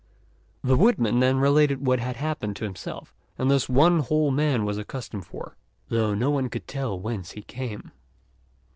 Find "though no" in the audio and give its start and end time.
5.89-6.31